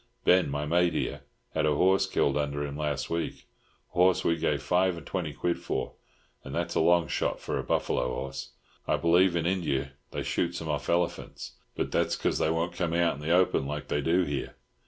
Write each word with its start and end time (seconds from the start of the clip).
Ben, 0.25 0.49
my 0.49 0.65
mate 0.65 0.93
here, 0.93 1.21
had 1.53 1.67
a 1.67 1.75
horse 1.75 2.07
killed 2.07 2.35
under 2.35 2.65
him 2.65 2.75
last 2.75 3.07
week—horse 3.07 4.23
we 4.25 4.35
gave 4.35 4.63
five 4.63 4.97
and 4.97 5.05
twenty 5.05 5.31
quid 5.31 5.59
for, 5.59 5.93
and 6.43 6.55
that's 6.55 6.73
a 6.73 6.79
long 6.79 7.07
shot 7.07 7.39
for 7.39 7.59
a 7.59 7.63
buffalo 7.63 8.11
horse. 8.11 8.49
I 8.87 8.97
believe 8.97 9.35
in 9.35 9.45
Injia 9.45 9.91
they 10.09 10.23
shoot 10.23 10.59
'em 10.59 10.69
off 10.69 10.89
elephants, 10.89 11.51
but 11.75 11.91
that's 11.91 12.15
'cause 12.15 12.39
they 12.39 12.49
won't 12.49 12.73
come 12.73 12.95
out 12.95 13.13
in 13.13 13.21
the 13.21 13.29
open 13.29 13.67
like 13.67 13.89
they 13.89 14.01
do 14.01 14.23
here. 14.23 14.55